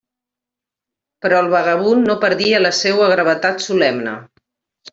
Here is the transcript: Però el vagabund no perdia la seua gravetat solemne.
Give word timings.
Però 1.25 1.41
el 1.45 1.49
vagabund 1.51 2.09
no 2.11 2.15
perdia 2.25 2.63
la 2.67 2.73
seua 2.79 3.11
gravetat 3.15 3.63
solemne. 3.69 4.17